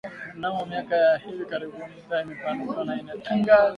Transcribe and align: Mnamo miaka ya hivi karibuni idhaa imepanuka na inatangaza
Mnamo 0.35 0.65
miaka 0.65 0.93
ya 0.95 1.17
hivi 1.17 1.45
karibuni 1.45 1.93
idhaa 1.99 2.21
imepanuka 2.21 2.83
na 2.83 2.93
inatangaza 3.01 3.69